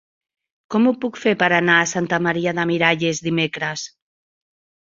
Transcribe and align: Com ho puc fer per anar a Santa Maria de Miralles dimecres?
Com 0.75 0.87
ho 0.87 0.93
puc 1.03 1.19
fer 1.25 1.33
per 1.43 1.49
anar 1.59 1.75
a 1.83 1.91
Santa 1.93 2.21
Maria 2.29 2.55
de 2.63 2.67
Miralles 2.73 3.23
dimecres? 3.29 3.87